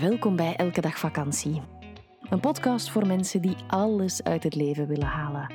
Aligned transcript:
Welkom 0.00 0.36
bij 0.36 0.56
Elke 0.56 0.80
Dag 0.80 0.98
Vakantie. 0.98 1.62
Een 2.22 2.40
podcast 2.40 2.90
voor 2.90 3.06
mensen 3.06 3.42
die 3.42 3.56
alles 3.66 4.22
uit 4.22 4.42
het 4.42 4.54
leven 4.54 4.86
willen 4.86 5.06
halen. 5.06 5.52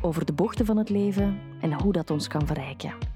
Over 0.00 0.24
de 0.24 0.32
bochten 0.32 0.66
van 0.66 0.76
het 0.76 0.88
leven 0.88 1.38
en 1.60 1.82
hoe 1.82 1.92
dat 1.92 2.10
ons 2.10 2.28
kan 2.28 2.46
verrijken. 2.46 3.11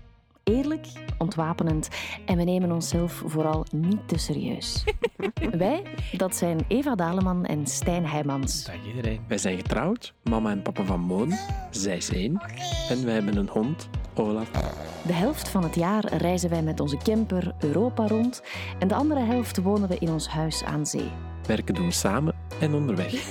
Eerlijk, 0.53 0.87
ontwapenend 1.19 1.89
en 2.27 2.37
we 2.37 2.43
nemen 2.43 2.73
onszelf 2.73 3.23
vooral 3.27 3.67
niet 3.71 4.09
te 4.09 4.19
serieus. 4.19 4.85
Wij, 5.59 5.83
dat 6.17 6.37
zijn 6.37 6.65
Eva 6.69 6.95
Daleman 6.95 7.45
en 7.45 7.67
Stijn 7.67 8.07
Heijmans. 8.07 8.65
Dag 8.65 8.87
iedereen. 8.87 9.21
Wij 9.29 9.39
zijn 9.39 9.57
getrouwd, 9.57 10.15
mama 10.23 10.51
en 10.51 10.63
papa 10.63 10.85
van 10.85 11.01
Moon. 11.01 11.33
Zij 11.71 11.97
is 11.97 12.11
één. 12.11 12.43
En 12.89 13.05
wij 13.05 13.15
hebben 13.15 13.37
een 13.37 13.49
hond, 13.49 13.89
Olaf. 14.15 14.51
De 15.07 15.13
helft 15.13 15.49
van 15.49 15.63
het 15.63 15.75
jaar 15.75 16.17
reizen 16.17 16.51
wij 16.51 16.63
met 16.63 16.81
onze 16.81 16.97
camper 16.97 17.55
Europa 17.61 18.07
rond 18.07 18.43
en 18.79 18.89
de 18.89 18.95
andere 18.95 19.21
helft 19.21 19.63
wonen 19.63 19.89
we 19.89 19.99
in 19.99 20.11
ons 20.11 20.29
huis 20.29 20.65
aan 20.65 20.87
zee. 20.87 21.11
Werken 21.47 21.75
doen 21.75 21.87
we 21.87 21.93
samen 21.93 22.35
en 22.61 22.75
onderweg. 22.75 23.13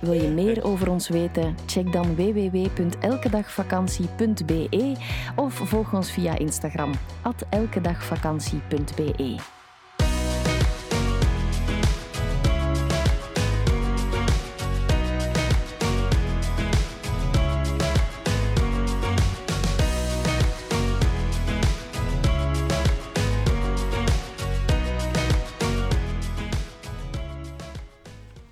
Wil 0.00 0.12
je 0.12 0.28
meer 0.28 0.64
over 0.64 0.90
ons 0.90 1.08
weten? 1.08 1.56
Check 1.66 1.92
dan 1.92 2.14
www.elkedagvakantie.be 2.14 4.96
of 5.36 5.54
volg 5.54 5.92
ons 5.92 6.10
via 6.10 6.38
Instagram 6.38 6.92
elkedagvakantie.be. 7.50 9.59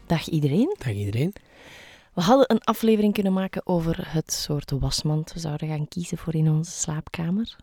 Dag 0.09 0.29
iedereen. 0.29 0.75
Dag 0.79 0.93
iedereen. 0.95 1.33
We 2.15 2.21
hadden 2.21 2.51
een 2.51 2.61
aflevering 2.65 3.13
kunnen 3.15 3.33
maken 3.33 3.67
over 3.67 4.09
het 4.13 4.33
soort 4.33 4.71
wasmand 4.71 5.33
we 5.33 5.41
zouden 5.41 5.69
gaan 5.69 5.89
kiezen 5.89 6.19
voor 6.19 6.35
in 6.35 6.51
onze 6.51 6.71
slaapkamer. 6.71 7.57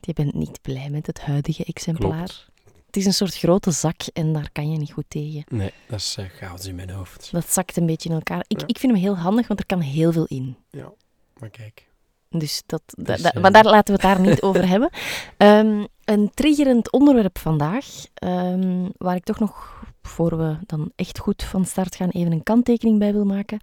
Je 0.00 0.12
bent 0.12 0.34
niet 0.34 0.58
blij 0.62 0.90
met 0.90 1.06
het 1.06 1.20
huidige 1.20 1.64
exemplaar. 1.64 2.14
Klopt. 2.16 2.46
Het 2.86 2.96
is 2.96 3.06
een 3.06 3.12
soort 3.14 3.36
grote 3.36 3.70
zak 3.70 4.00
en 4.12 4.32
daar 4.32 4.48
kan 4.52 4.70
je 4.72 4.78
niet 4.78 4.92
goed 4.92 5.04
tegen. 5.08 5.42
Nee, 5.48 5.72
dat 5.88 5.98
is 5.98 6.14
eh, 6.18 6.24
chaos 6.28 6.66
in 6.66 6.74
mijn 6.74 6.90
hoofd. 6.90 7.28
Dat 7.32 7.52
zakt 7.52 7.76
een 7.76 7.86
beetje 7.86 8.08
in 8.08 8.14
elkaar. 8.14 8.44
Ik, 8.46 8.60
Ja. 8.60 8.66
ik 8.66 8.78
vind 8.78 8.92
hem 8.92 9.00
heel 9.02 9.16
handig, 9.16 9.46
want 9.48 9.60
er 9.60 9.66
kan 9.66 9.80
heel 9.80 10.12
veel 10.12 10.24
in. 10.26 10.56
Ja, 10.70 10.92
maar 11.38 11.50
kijk. 11.50 11.86
Dus 12.30 12.62
dat, 12.66 12.82
da- 12.86 13.12
Dus, 13.12 13.22
da- 13.22 13.30
eh, 13.32 13.42
maar 13.42 13.52
daar 13.52 13.64
laten 13.64 13.94
we 13.94 14.06
het 14.06 14.16
daar 14.16 14.20
niet 14.26 14.42
over 14.42 14.68
hebben. 14.68 14.90
Ehm, 15.36 15.86
een 16.12 16.30
triggerend 16.34 16.92
onderwerp 16.92 17.38
vandaag, 17.38 17.86
ehm, 18.14 18.88
waar 18.96 19.16
ik 19.16 19.24
toch 19.24 19.38
nog, 19.38 19.82
voor 20.02 20.38
we 20.38 20.56
dan 20.66 20.92
echt 20.96 21.18
goed 21.18 21.42
van 21.42 21.64
start 21.64 21.96
gaan, 21.96 22.08
even 22.08 22.32
een 22.32 22.42
kanttekening 22.42 22.98
bij 22.98 23.12
wil 23.12 23.24
maken. 23.24 23.60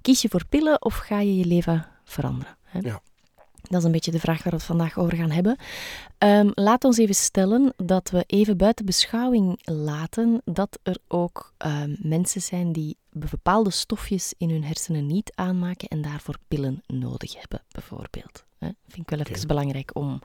Kies 0.00 0.22
je 0.22 0.28
voor 0.28 0.46
pillen 0.48 0.82
of 0.84 0.96
ga 0.96 1.20
je 1.20 1.36
je 1.36 1.44
leven 1.44 1.86
veranderen? 2.04 2.56
Hè? 2.64 2.78
Ja. 2.78 3.00
Dat 3.62 3.78
is 3.78 3.84
een 3.84 3.92
beetje 3.92 4.10
de 4.10 4.20
vraag 4.20 4.42
waar 4.42 4.52
we 4.52 4.58
het 4.58 4.66
vandaag 4.66 4.98
over 4.98 5.16
gaan 5.16 5.30
hebben. 5.30 5.56
Ehm, 6.18 6.50
laat 6.54 6.84
ons 6.84 6.98
even 6.98 7.14
stellen 7.14 7.72
dat 7.76 8.10
we 8.10 8.24
even 8.26 8.56
buiten 8.56 8.84
beschouwing 8.84 9.60
laten 9.64 10.42
dat 10.44 10.78
er 10.82 10.96
ook 11.08 11.52
ehm, 11.56 11.94
mensen 11.98 12.42
zijn 12.42 12.72
die 12.72 12.96
bepaalde 13.10 13.70
stofjes 13.70 14.34
in 14.38 14.50
hun 14.50 14.64
hersenen 14.64 15.06
niet 15.06 15.32
aanmaken 15.34 15.88
en 15.88 16.02
daarvoor 16.02 16.36
pillen 16.48 16.82
nodig 16.86 17.40
hebben, 17.40 17.62
bijvoorbeeld. 17.70 18.44
Hè? 18.58 18.68
Vind 18.88 19.10
ik 19.10 19.16
wel 19.16 19.26
even 19.26 19.48
belangrijk 19.48 19.90
om, 19.94 20.20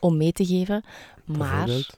om 0.00 0.16
mee 0.16 0.32
te 0.32 0.44
geven. 0.46 0.84
Maar. 1.24 1.94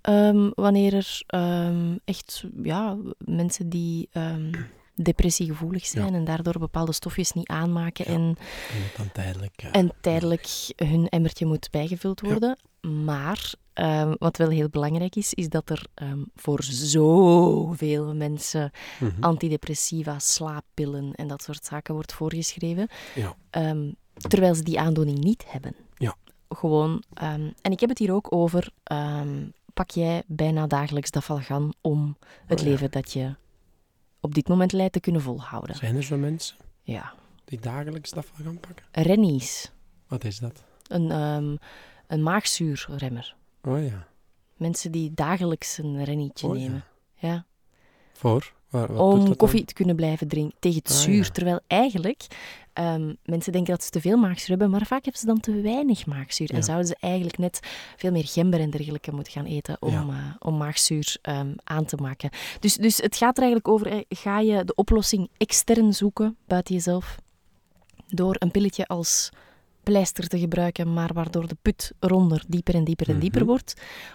Ehm, 0.00 0.50
wanneer 0.54 0.94
er 0.94 1.22
ehm, 1.26 1.96
echt 2.04 2.44
ja, 2.62 2.96
mensen 3.18 3.68
die 3.68 4.08
ehm, 4.12 4.52
depressiegevoelig 4.94 5.86
zijn 5.86 6.06
Ja. 6.12 6.18
en 6.18 6.24
daardoor 6.24 6.58
bepaalde 6.58 6.92
stofjes 6.92 7.32
niet 7.32 7.48
aanmaken 7.48 8.04
Ja. 8.04 8.10
en, 8.18 8.20
En 8.20 8.36
dan 8.96 9.12
tijdelijk. 9.12 9.52
eh, 9.56 9.68
en 9.72 9.92
tijdelijk 10.00 10.46
hun 10.76 11.08
emmertje 11.08 11.46
moet 11.46 11.68
bijgevuld 11.70 12.20
Ja. 12.20 12.28
worden. 12.28 12.58
Maar 13.04 13.54
wat 14.18 14.36
wel 14.36 14.48
heel 14.48 14.68
belangrijk 14.68 15.16
is, 15.16 15.34
is 15.34 15.48
dat 15.48 15.70
er 15.70 15.86
ehm, 15.94 16.22
voor 16.36 16.62
zoveel 16.62 18.14
mensen 18.14 18.70
mhm. 19.00 19.22
antidepressiva, 19.22 20.18
slaappillen 20.18 21.12
en 21.14 21.28
dat 21.28 21.42
soort 21.42 21.64
zaken 21.64 21.94
wordt 21.94 22.12
voorgeschreven. 22.12 22.88
Ja. 23.14 23.36
Terwijl 24.16 24.54
ze 24.54 24.62
die 24.62 24.80
aandoening 24.80 25.18
niet 25.18 25.44
hebben. 25.46 25.74
Ja. 25.96 26.16
Gewoon, 26.56 27.02
ehm, 27.14 27.50
en 27.62 27.72
ik 27.72 27.80
heb 27.80 27.88
het 27.88 27.98
hier 27.98 28.12
ook 28.12 28.32
over, 28.34 28.68
ehm, 28.82 29.46
pak 29.74 29.90
jij 29.90 30.22
bijna 30.26 30.66
dagelijks 30.66 31.10
dafalgan 31.10 31.74
om 31.80 32.16
het 32.46 32.58
Oh 32.60 32.64
ja. 32.66 32.70
leven 32.72 32.90
dat 32.90 33.12
je 33.12 33.34
op 34.20 34.34
dit 34.34 34.48
moment 34.48 34.72
leidt 34.72 34.92
te 34.92 35.00
kunnen 35.00 35.22
volhouden. 35.22 35.76
Zijn 35.76 35.96
er 35.96 36.02
zo 36.02 36.16
mensen 36.16 36.56
Ja. 36.82 37.12
die 37.44 37.60
dagelijks 37.60 38.10
dat 38.10 38.26
pakken? 38.60 38.86
Rennies, 38.92 39.72
Wat 40.06 40.24
is 40.24 40.38
dat? 40.38 40.64
een, 40.86 41.10
ehm, 41.10 41.56
een 42.06 42.22
maagzuurremmer. 42.22 43.36
Oh 43.62 43.82
ja. 43.84 44.06
Mensen 44.56 44.92
die 44.92 45.12
dagelijks 45.14 45.78
een 45.78 46.04
rennietje 46.04 46.46
Oh 46.46 46.56
ja. 46.56 46.60
nemen. 46.62 46.84
Ja. 47.14 47.44
Voor? 48.12 48.52
Waar, 48.74 48.90
om 48.98 49.36
koffie 49.36 49.64
te 49.64 49.74
kunnen 49.74 49.96
blijven 49.96 50.28
drinken 50.28 50.56
tegen 50.58 50.78
het 50.78 50.90
Ah, 50.90 50.96
zuur. 50.96 51.24
ja. 51.24 51.30
Terwijl 51.30 51.60
eigenlijk 51.66 52.26
ehm, 52.72 53.14
mensen 53.24 53.52
denken 53.52 53.72
dat 53.74 53.84
ze 53.84 53.90
te 53.90 54.00
veel 54.00 54.16
maagzuur 54.16 54.48
hebben, 54.48 54.70
maar 54.70 54.86
vaak 54.86 55.02
hebben 55.02 55.20
ze 55.20 55.26
dan 55.26 55.40
te 55.40 55.60
weinig 55.60 56.06
maagzuur. 56.06 56.50
En 56.50 56.62
zouden 56.62 56.86
ze 56.86 56.96
eigenlijk 57.00 57.38
net 57.38 57.60
veel 57.96 58.10
meer 58.10 58.26
gember 58.26 58.60
en 58.60 58.70
dergelijke 58.70 59.12
moeten 59.12 59.32
gaan 59.32 59.44
eten 59.44 59.76
om, 59.80 59.90
Ja. 59.92 60.00
eh, 60.08 60.34
om 60.38 60.56
maagzuur 60.56 61.16
ehm, 61.22 61.52
aan 61.64 61.84
te 61.84 61.96
maken. 61.96 62.30
Dus, 62.60 62.76
dus 62.76 62.96
het 62.96 63.16
gaat 63.16 63.36
er 63.38 63.42
eigenlijk 63.42 63.72
over, 63.74 64.04
ga 64.08 64.38
je 64.40 64.64
de 64.64 64.74
oplossing 64.74 65.28
extern 65.36 65.92
zoeken, 65.92 66.36
buiten 66.46 66.74
jezelf, 66.74 67.16
door 68.08 68.36
een 68.38 68.50
pilletje 68.50 68.86
als 68.86 69.30
pleister 69.82 70.28
te 70.28 70.38
gebruiken, 70.38 70.92
maar 70.92 71.12
waardoor 71.12 71.48
de 71.48 71.56
put 71.62 71.92
ronder 72.00 72.44
dieper 72.48 72.74
en 72.74 72.84
dieper 72.84 73.08
en 73.08 73.18
dieper 73.18 73.40
Mhm. 73.40 73.48
wordt? 73.50 73.74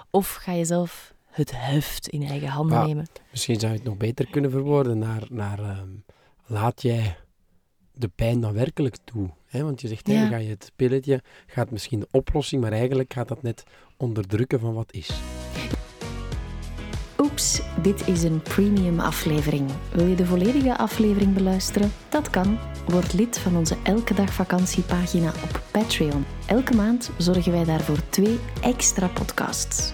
Of 0.09 0.33
ga 0.33 0.51
je 0.51 0.65
zelf 0.65 1.13
het 1.29 1.51
heft 1.55 2.07
in 2.07 2.23
eigen 2.23 2.47
handen 2.47 2.77
Maar- 2.77 2.87
nemen? 2.87 3.07
Misschien 3.31 3.59
zou 3.59 3.71
je 3.71 3.77
het 3.77 3.87
nog 3.87 3.97
beter 3.97 4.27
kunnen 4.29 4.51
verwoorden 4.51 4.97
naar, 4.97 5.23
naar 5.29 5.59
ehm, 5.59 5.87
laat 6.45 6.81
jij 6.81 7.17
de 7.93 8.07
pijn 8.07 8.39
dan 8.41 8.53
werkelijk 8.53 8.97
toe. 9.03 9.29
Hè? 9.45 9.63
Want 9.63 9.81
je 9.81 9.87
zegt, 9.87 10.07
Ja. 10.07 10.27
ga 10.27 10.37
je 10.37 10.49
het 10.49 10.71
pilletje, 10.75 11.21
gaat 11.47 11.71
misschien 11.71 11.99
de 11.99 12.07
oplossing, 12.11 12.61
maar 12.61 12.71
eigenlijk 12.71 13.13
gaat 13.13 13.27
dat 13.27 13.41
net 13.41 13.63
onderdrukken 13.97 14.59
van 14.59 14.73
wat 14.73 14.93
is. 14.93 15.09
Oeps, 17.17 17.61
dit 17.81 18.07
is 18.07 18.23
een 18.23 18.41
premium 18.41 18.99
aflevering. 18.99 19.69
Wil 19.93 20.05
je 20.05 20.15
de 20.15 20.25
volledige 20.25 20.77
aflevering 20.77 21.33
beluisteren? 21.33 21.91
Dat 22.09 22.29
kan. 22.29 22.57
Word 22.87 23.13
lid 23.13 23.39
van 23.39 23.57
onze 23.57 23.75
Elke 23.83 24.13
Dag 24.13 24.33
Vakantiepagina 24.33 25.27
op 25.29 25.61
Patreon. 25.71 26.25
Elke 26.47 26.75
maand 26.75 27.11
zorgen 27.17 27.51
wij 27.51 27.63
daarvoor 27.63 28.09
twee 28.09 28.39
extra 28.61 29.07
podcasts. 29.07 29.93